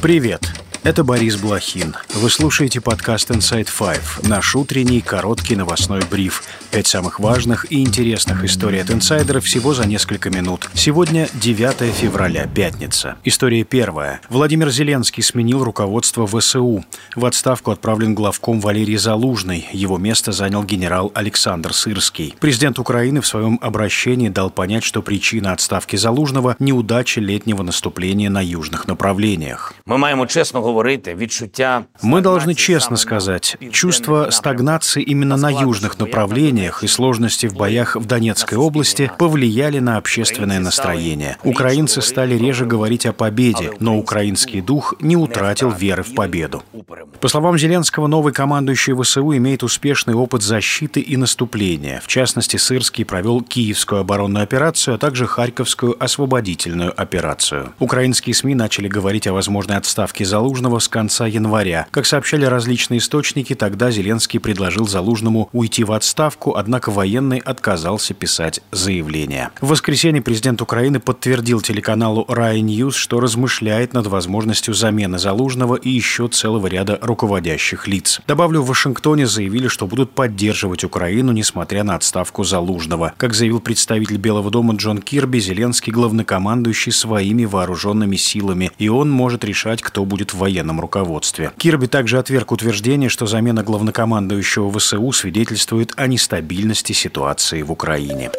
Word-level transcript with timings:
Привет! 0.00 0.57
Это 0.84 1.02
Борис 1.02 1.36
Блохин. 1.36 1.96
Вы 2.14 2.30
слушаете 2.30 2.80
подкаст 2.80 3.30
Inside 3.30 3.66
Five, 3.66 4.28
наш 4.28 4.54
утренний 4.54 5.00
короткий 5.00 5.56
новостной 5.56 6.02
бриф. 6.08 6.44
Пять 6.70 6.86
самых 6.86 7.18
важных 7.18 7.70
и 7.72 7.82
интересных 7.82 8.44
историй 8.44 8.80
от 8.80 8.90
инсайдеров 8.90 9.44
всего 9.44 9.74
за 9.74 9.86
несколько 9.86 10.30
минут. 10.30 10.70
Сегодня 10.74 11.28
9 11.34 11.92
февраля, 11.92 12.46
пятница. 12.46 13.16
История 13.24 13.64
первая. 13.64 14.20
Владимир 14.28 14.70
Зеленский 14.70 15.22
сменил 15.22 15.64
руководство 15.64 16.26
ВСУ. 16.26 16.84
В 17.16 17.26
отставку 17.26 17.72
отправлен 17.72 18.14
главком 18.14 18.60
Валерий 18.60 18.98
Залужный. 18.98 19.66
Его 19.72 19.98
место 19.98 20.30
занял 20.30 20.62
генерал 20.62 21.10
Александр 21.14 21.74
Сырский. 21.74 22.34
Президент 22.38 22.78
Украины 22.78 23.20
в 23.20 23.26
своем 23.26 23.58
обращении 23.60 24.28
дал 24.28 24.50
понять, 24.50 24.84
что 24.84 25.02
причина 25.02 25.52
отставки 25.52 25.96
Залужного– 25.96 26.56
неудача 26.60 27.20
летнего 27.20 27.64
наступления 27.64 28.30
на 28.30 28.40
южных 28.40 28.86
направлениях. 28.86 29.74
Мы 29.86 29.98
говорити, 29.98 30.22
відчуття 30.22 30.67
Мы 32.02 32.20
должны 32.20 32.54
честно 32.54 32.96
сказать, 32.96 33.56
чувство 33.72 34.28
стагнации 34.30 35.02
именно 35.02 35.36
на 35.36 35.50
южных 35.50 35.98
направлениях 35.98 36.84
и 36.84 36.86
сложности 36.86 37.46
в 37.46 37.54
боях 37.54 37.96
в 37.96 38.06
Донецкой 38.06 38.58
области 38.58 39.10
повлияли 39.18 39.78
на 39.78 39.96
общественное 39.96 40.60
настроение. 40.60 41.36
Украинцы 41.44 42.02
стали 42.02 42.36
реже 42.36 42.66
говорить 42.66 43.06
о 43.06 43.12
победе, 43.12 43.72
но 43.80 43.98
украинский 43.98 44.60
дух 44.60 44.94
не 45.00 45.16
утратил 45.16 45.70
веры 45.70 46.02
в 46.02 46.14
победу. 46.14 46.62
По 47.20 47.28
словам 47.28 47.58
Зеленского, 47.58 48.06
новый 48.06 48.32
командующий 48.32 48.94
ВСУ 49.00 49.36
имеет 49.36 49.62
успешный 49.62 50.14
опыт 50.14 50.42
защиты 50.42 51.00
и 51.00 51.16
наступления. 51.16 52.00
В 52.04 52.06
частности, 52.06 52.56
Сырский 52.56 53.04
провел 53.04 53.42
Киевскую 53.42 54.00
оборонную 54.00 54.44
операцию, 54.44 54.94
а 54.94 54.98
также 54.98 55.26
Харьковскую 55.26 56.02
освободительную 56.02 56.92
операцию. 57.00 57.72
Украинские 57.78 58.34
СМИ 58.34 58.54
начали 58.54 58.88
говорить 58.88 59.26
о 59.26 59.32
возможной 59.32 59.76
отставке 59.76 60.24
Залужного 60.24 60.57
с 60.78 60.88
конца 60.88 61.26
января. 61.26 61.86
Как 61.90 62.06
сообщали 62.06 62.44
различные 62.44 62.98
источники, 62.98 63.54
тогда 63.54 63.90
Зеленский 63.90 64.40
предложил 64.40 64.86
Залужному 64.86 65.48
уйти 65.52 65.84
в 65.84 65.92
отставку, 65.92 66.56
однако 66.56 66.90
военный 66.90 67.38
отказался 67.38 68.14
писать 68.14 68.60
заявление. 68.72 69.50
В 69.60 69.68
воскресенье 69.68 70.22
президент 70.22 70.60
Украины 70.62 71.00
подтвердил 71.00 71.60
телеканалу 71.60 72.24
Rai 72.28 72.60
News, 72.60 72.94
что 72.94 73.20
размышляет 73.20 73.92
над 73.92 74.06
возможностью 74.06 74.74
замены 74.74 75.18
Залужного 75.18 75.76
и 75.76 75.88
еще 75.88 76.28
целого 76.28 76.66
ряда 76.66 76.98
руководящих 77.00 77.86
лиц. 77.86 78.20
Добавлю, 78.26 78.62
в 78.62 78.66
Вашингтоне 78.66 79.26
заявили, 79.26 79.68
что 79.68 79.86
будут 79.86 80.12
поддерживать 80.12 80.84
Украину, 80.84 81.32
несмотря 81.32 81.84
на 81.84 81.94
отставку 81.94 82.44
Залужного. 82.44 83.14
Как 83.16 83.34
заявил 83.34 83.60
представитель 83.60 84.16
Белого 84.16 84.50
дома 84.50 84.74
Джон 84.74 84.98
Кирби, 84.98 85.38
Зеленский 85.38 85.92
главнокомандующий 85.92 86.92
своими 86.92 87.44
вооруженными 87.44 88.16
силами, 88.16 88.70
и 88.78 88.88
он 88.88 89.10
может 89.10 89.44
решать, 89.44 89.82
кто 89.82 90.04
будет 90.04 90.34
в 90.34 90.38
военном 90.48 90.80
руководстве. 90.80 91.52
Кирби 91.58 91.86
также 91.86 92.18
отверг 92.18 92.52
утверждение, 92.52 93.10
что 93.10 93.26
замена 93.26 93.62
главнокомандующего 93.62 94.70
ВСУ 94.78 95.12
свидетельствует 95.12 95.92
о 95.96 96.06
нестабильности 96.06 96.92
ситуации 96.92 97.60
в 97.60 97.70
Украине. 97.70 98.30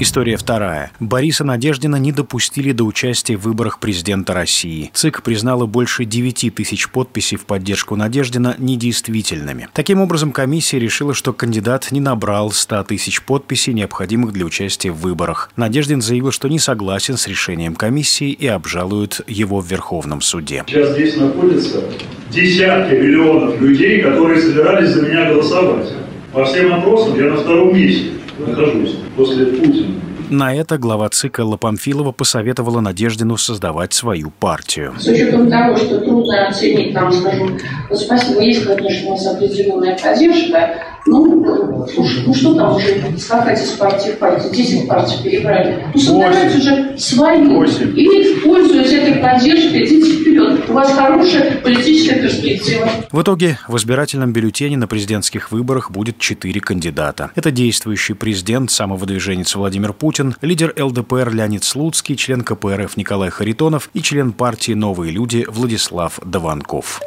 История 0.00 0.36
вторая. 0.36 0.92
Бориса 1.00 1.42
Надеждина 1.42 1.96
не 1.96 2.12
допустили 2.12 2.70
до 2.70 2.84
участия 2.84 3.36
в 3.36 3.40
выборах 3.40 3.80
президента 3.80 4.32
России. 4.32 4.92
ЦИК 4.94 5.24
признала 5.24 5.66
больше 5.66 6.04
9 6.04 6.54
тысяч 6.54 6.88
подписей 6.88 7.36
в 7.36 7.46
поддержку 7.46 7.96
Надеждина 7.96 8.54
недействительными. 8.58 9.68
Таким 9.72 10.00
образом, 10.00 10.30
комиссия 10.30 10.78
решила, 10.78 11.14
что 11.14 11.32
кандидат 11.32 11.90
не 11.90 11.98
набрал 11.98 12.52
100 12.52 12.84
тысяч 12.84 13.22
подписей, 13.22 13.72
необходимых 13.72 14.32
для 14.32 14.44
участия 14.44 14.92
в 14.92 14.98
выборах. 14.98 15.50
Надеждин 15.56 16.00
заявил, 16.00 16.30
что 16.30 16.46
не 16.46 16.60
согласен 16.60 17.16
с 17.16 17.26
решением 17.26 17.74
комиссии 17.74 18.30
и 18.30 18.46
обжалует 18.46 19.22
его 19.26 19.58
в 19.58 19.68
Верховном 19.68 20.20
суде. 20.20 20.62
Сейчас 20.68 20.92
здесь 20.92 21.16
находятся 21.16 21.82
десятки 22.30 22.94
миллионов 22.94 23.60
людей, 23.60 24.00
которые 24.00 24.40
собирались 24.40 24.90
за 24.90 25.02
меня 25.02 25.32
голосовать. 25.32 25.88
По 26.32 26.44
всем 26.44 26.74
опросам 26.74 27.16
я 27.16 27.30
на 27.30 27.36
втором 27.38 27.74
месте 27.74 28.10
нахожусь 28.38 28.96
после 29.16 29.46
Путина. 29.46 29.94
На 30.30 30.54
это 30.54 30.76
глава 30.76 31.08
ЦИКа 31.08 31.40
Лопамфилова 31.40 32.12
посоветовала 32.12 32.80
Надеждину 32.80 33.38
создавать 33.38 33.94
свою 33.94 34.30
партию. 34.30 34.92
С 34.98 35.06
учетом 35.06 35.48
того, 35.50 35.74
что 35.78 36.00
трудно 36.00 36.48
оценить, 36.48 36.92
там, 36.92 37.10
скажем, 37.10 37.58
ну, 37.88 37.96
спасибо, 37.96 38.42
есть, 38.42 38.66
конечно, 38.66 39.08
у 39.08 39.10
нас 39.12 39.26
определенная 39.26 39.96
поддержка, 39.96 40.82
ну, 41.08 41.86
уж- 41.96 42.22
ну 42.26 42.34
что 42.34 42.54
там 42.54 42.76
уже 42.76 43.16
скакать 43.18 43.60
из 43.62 43.70
партии 43.72 44.10
в 44.10 44.18
партию, 44.18 44.52
10 44.52 44.88
партий 44.88 45.16
перебрали. 45.22 45.84
Ну, 45.94 46.00
создавайте 46.00 46.58
уже 46.58 46.98
свою. 46.98 47.54
Восемь. 47.54 47.98
И, 47.98 48.40
пользуясь 48.44 48.92
этой 48.92 49.14
поддержкой, 49.22 49.84
идите 49.86 50.20
вперед. 50.22 50.68
У 50.68 50.72
вас 50.72 50.92
хорошая 50.92 51.58
политическая 51.62 52.20
перспектива. 52.20 52.88
В 53.10 53.22
итоге 53.22 53.58
в 53.68 53.76
избирательном 53.76 54.32
бюллетене 54.32 54.76
на 54.76 54.86
президентских 54.86 55.50
выборах 55.50 55.90
будет 55.90 56.18
четыре 56.18 56.60
кандидата. 56.60 57.30
Это 57.34 57.50
действующий 57.50 58.14
президент, 58.14 58.70
самовыдвиженец 58.70 59.54
Владимир 59.54 59.92
Путин, 59.92 60.34
лидер 60.42 60.74
ЛДПР 60.78 61.30
Леонид 61.34 61.64
Слуцкий, 61.64 62.16
член 62.16 62.42
КПРФ 62.42 62.96
Николай 62.96 63.30
Харитонов 63.30 63.90
и 63.94 64.02
член 64.02 64.32
партии 64.32 64.72
«Новые 64.72 65.12
люди» 65.12 65.44
Владислав 65.48 66.18
Даванков. 66.24 67.00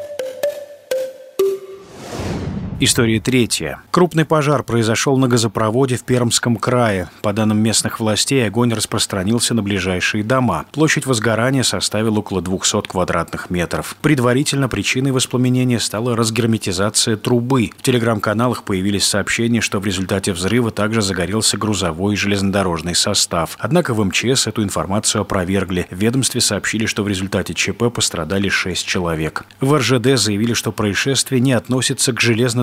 История 2.84 3.20
третья. 3.20 3.80
Крупный 3.92 4.24
пожар 4.24 4.64
произошел 4.64 5.16
на 5.16 5.28
газопроводе 5.28 5.94
в 5.94 6.02
Пермском 6.02 6.56
крае. 6.56 7.08
По 7.22 7.32
данным 7.32 7.58
местных 7.58 8.00
властей, 8.00 8.44
огонь 8.44 8.74
распространился 8.74 9.54
на 9.54 9.62
ближайшие 9.62 10.24
дома. 10.24 10.64
Площадь 10.72 11.06
возгорания 11.06 11.62
составила 11.62 12.18
около 12.18 12.42
200 12.42 12.88
квадратных 12.88 13.50
метров. 13.50 13.94
Предварительно 14.02 14.68
причиной 14.68 15.12
воспламенения 15.12 15.78
стала 15.78 16.16
разгерметизация 16.16 17.16
трубы. 17.16 17.70
В 17.78 17.82
телеграм-каналах 17.82 18.64
появились 18.64 19.04
сообщения, 19.04 19.60
что 19.60 19.78
в 19.78 19.86
результате 19.86 20.32
взрыва 20.32 20.72
также 20.72 21.02
загорелся 21.02 21.56
грузовой 21.58 22.14
и 22.14 22.16
железнодорожный 22.16 22.96
состав. 22.96 23.56
Однако 23.60 23.94
в 23.94 24.04
МЧС 24.04 24.48
эту 24.48 24.64
информацию 24.64 25.22
опровергли. 25.22 25.86
В 25.88 25.94
ведомстве 25.94 26.40
сообщили, 26.40 26.86
что 26.86 27.04
в 27.04 27.08
результате 27.08 27.54
ЧП 27.54 27.94
пострадали 27.94 28.48
6 28.48 28.84
человек. 28.84 29.44
В 29.60 29.72
РЖД 29.72 30.18
заявили, 30.18 30.54
что 30.54 30.72
происшествие 30.72 31.40
не 31.40 31.52
относится 31.52 32.12
к 32.12 32.18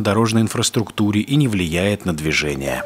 железнодорожной 0.09 0.41
инфраструктуре 0.41 1.21
и 1.21 1.35
не 1.35 1.47
влияет 1.47 2.05
на 2.05 2.13
движение. 2.13 2.83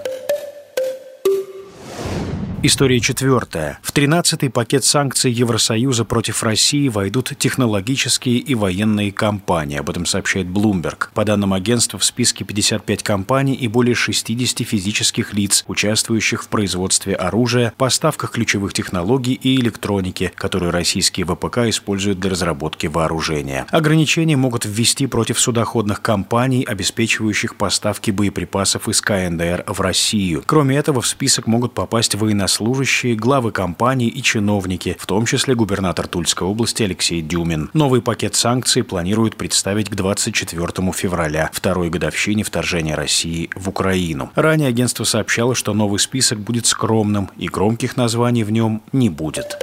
История 2.66 3.02
четвертая. 3.02 3.78
В 3.82 3.92
13-й 3.92 4.50
пакет 4.50 4.86
санкций 4.86 5.30
Евросоюза 5.34 6.06
против 6.06 6.44
России 6.44 6.88
войдут 6.88 7.34
технологические 7.38 8.38
и 8.38 8.56
военные 8.56 9.12
компании. 9.12 9.80
Об 9.80 9.90
этом 9.90 10.06
сообщает 10.06 10.48
Bloomberg. 10.48 11.10
По 11.14 11.26
данным 11.26 11.54
агентства, 11.54 12.00
в 12.00 12.06
списке 12.06 12.46
55 12.46 13.04
компаний 13.04 13.54
и 13.54 13.68
более 13.68 13.96
60 13.96 14.66
физических 14.66 15.34
лиц, 15.34 15.66
участвующих 15.68 16.44
в 16.44 16.48
производстве 16.48 17.16
оружия, 17.16 17.74
поставках 17.78 18.32
ключевых 18.32 18.72
технологий 18.72 19.34
и 19.34 19.60
электроники, 19.60 20.32
которые 20.34 20.70
российские 20.70 21.26
ВПК 21.26 21.68
используют 21.68 22.22
для 22.22 22.30
разработки 22.30 22.88
вооружения. 22.88 23.66
Ограничения 23.72 24.38
могут 24.38 24.64
ввести 24.64 25.08
против 25.08 25.38
судоходных 25.38 26.02
компаний, 26.02 26.64
обеспечивающих 26.64 27.58
поставки 27.58 28.10
боеприпасов 28.12 28.88
из 28.88 29.02
КНДР 29.02 29.66
в 29.68 29.82
Россию. 29.82 30.44
Кроме 30.46 30.78
этого, 30.78 31.02
в 31.02 31.08
список 31.08 31.46
могут 31.46 31.74
попасть 31.74 32.16
военнослужащие, 32.16 32.53
главы 33.16 33.52
компаний 33.52 34.08
и 34.08 34.22
чиновники, 34.22 34.96
в 35.00 35.06
том 35.06 35.26
числе 35.26 35.56
губернатор 35.56 36.08
Тульской 36.08 36.48
области 36.48 36.84
Алексей 36.84 37.22
Дюмин. 37.22 37.70
Новый 37.74 38.02
пакет 38.02 38.36
санкций 38.36 38.84
планируют 38.84 39.36
представить 39.36 39.90
к 39.90 39.96
24 39.96 40.92
февраля, 40.92 41.50
второй 41.54 41.90
годовщине 41.90 42.44
вторжения 42.44 42.96
России 42.96 43.50
в 43.56 43.70
Украину. 43.70 44.32
Ранее 44.36 44.70
агентство 44.70 45.04
сообщало, 45.04 45.56
что 45.56 45.74
новый 45.74 46.00
список 46.00 46.40
будет 46.40 46.66
скромным 46.66 47.30
и 47.38 47.48
громких 47.48 47.98
названий 47.98 48.44
в 48.44 48.52
нем 48.52 48.82
не 48.92 49.10
будет. 49.10 49.58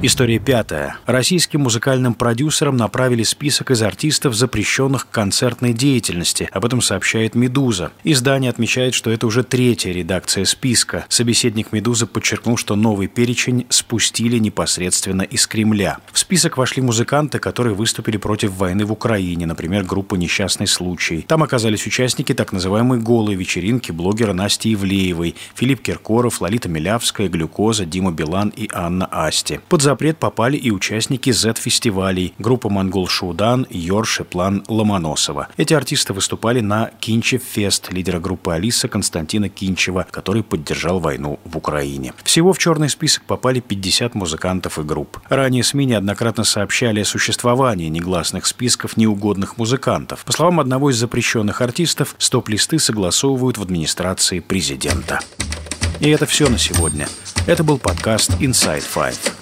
История 0.00 0.38
пятая. 0.38 0.96
Российским 1.06 1.62
музыкальным 1.62 2.14
продюсерам 2.14 2.76
направили 2.76 3.24
список 3.24 3.72
из 3.72 3.82
артистов, 3.82 4.32
запрещенных 4.32 5.08
к 5.08 5.10
концертной 5.10 5.72
деятельности. 5.72 6.48
Об 6.52 6.64
этом 6.64 6.80
сообщает 6.80 7.34
«Медуза». 7.34 7.90
Издание 8.04 8.50
отмечает, 8.50 8.94
что 8.94 9.10
это 9.10 9.26
уже 9.26 9.42
третья 9.42 9.90
редакция 9.90 10.44
списка. 10.44 11.04
Собеседник 11.08 11.72
«Медузы» 11.72 12.06
подчеркнул, 12.06 12.56
что 12.56 12.76
новый 12.76 13.08
перечень 13.08 13.66
спустили 13.70 14.38
непосредственно 14.38 15.22
из 15.22 15.48
Кремля. 15.48 15.98
В 16.12 16.20
список 16.20 16.58
вошли 16.58 16.80
музыканты, 16.80 17.40
которые 17.40 17.74
выступили 17.74 18.18
против 18.18 18.52
войны 18.52 18.84
в 18.84 18.92
Украине, 18.92 19.46
например, 19.46 19.82
группа 19.82 20.14
«Несчастный 20.14 20.68
случай». 20.68 21.22
Там 21.26 21.42
оказались 21.42 21.84
участники 21.88 22.34
так 22.34 22.52
называемой 22.52 23.00
«голой 23.00 23.34
вечеринки» 23.34 23.90
блогера 23.90 24.32
Насти 24.32 24.74
Ивлеевой, 24.74 25.34
Филипп 25.56 25.82
Киркоров, 25.82 26.40
Лолита 26.40 26.68
Милявская, 26.68 27.28
Глюкоза, 27.28 27.84
Дима 27.84 28.12
Билан 28.12 28.50
и 28.50 28.70
Анна 28.72 29.06
Асти. 29.06 29.58
Под 29.68 29.87
запрет 29.88 30.18
попали 30.18 30.58
и 30.58 30.70
участники 30.70 31.30
Z-фестивалей, 31.30 32.34
группа 32.38 32.68
«Монгол 32.68 33.08
Шудан», 33.08 33.66
Йорш 33.70 34.20
и 34.20 34.22
план 34.22 34.62
Ломоносова. 34.68 35.48
Эти 35.56 35.72
артисты 35.72 36.12
выступали 36.12 36.60
на 36.60 36.90
Кинчев 37.00 37.42
Фест 37.42 37.90
лидера 37.90 38.20
группы 38.20 38.52
«Алиса» 38.52 38.86
Константина 38.86 39.48
Кинчева, 39.48 40.06
который 40.10 40.42
поддержал 40.42 41.00
войну 41.00 41.40
в 41.46 41.56
Украине. 41.56 42.12
Всего 42.22 42.52
в 42.52 42.58
черный 42.58 42.90
список 42.90 43.22
попали 43.22 43.60
50 43.60 44.14
музыкантов 44.14 44.78
и 44.78 44.82
групп. 44.82 45.20
Ранее 45.30 45.64
СМИ 45.64 45.86
неоднократно 45.86 46.44
сообщали 46.44 47.00
о 47.00 47.06
существовании 47.06 47.88
негласных 47.88 48.44
списков 48.44 48.98
неугодных 48.98 49.56
музыкантов. 49.56 50.22
По 50.26 50.32
словам 50.32 50.60
одного 50.60 50.90
из 50.90 50.96
запрещенных 50.96 51.62
артистов, 51.62 52.14
стоп-листы 52.18 52.78
согласовывают 52.78 53.56
в 53.56 53.62
администрации 53.62 54.40
президента. 54.40 55.20
И 56.00 56.10
это 56.10 56.26
все 56.26 56.50
на 56.50 56.58
сегодня. 56.58 57.08
Это 57.46 57.64
был 57.64 57.78
подкаст 57.78 58.32
Inside 58.32 58.84
Five. 58.94 59.37